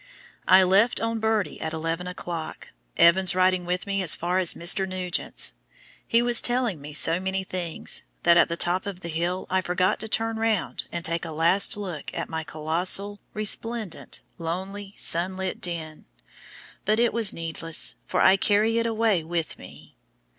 I 0.47 0.63
left 0.63 0.99
on 0.99 1.19
Birdie 1.19 1.61
at 1.61 1.73
11 1.73 2.07
o'clock, 2.07 2.69
Evans 2.97 3.35
riding 3.35 3.65
with 3.65 3.85
me 3.85 4.01
as 4.01 4.15
far 4.15 4.39
as 4.39 4.55
Mr. 4.55 4.87
Nugent's. 4.87 5.53
He 6.07 6.23
was 6.23 6.41
telling 6.41 6.81
me 6.81 6.91
so 6.91 7.19
many 7.19 7.43
things, 7.43 8.01
that 8.23 8.35
at 8.35 8.49
the 8.49 8.57
top 8.57 8.87
of 8.87 9.01
the 9.01 9.09
hill 9.09 9.45
I 9.51 9.61
forgot 9.61 9.99
to 9.99 10.07
turn 10.07 10.37
round 10.37 10.85
and 10.91 11.05
take 11.05 11.23
a 11.23 11.29
last 11.31 11.77
look 11.77 12.11
at 12.15 12.29
my 12.29 12.43
colossal, 12.43 13.19
resplendent, 13.35 14.21
lonely, 14.39 14.95
sunlit 14.97 15.61
den, 15.61 16.05
but 16.83 16.99
it 16.99 17.13
was 17.13 17.31
needless, 17.31 17.97
for 18.07 18.21
I 18.21 18.37
carry 18.37 18.79
it 18.79 18.87
away 18.87 19.23
with 19.23 19.59
me. 19.59 19.95